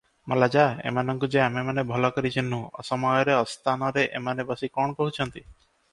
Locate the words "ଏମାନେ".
4.21-4.51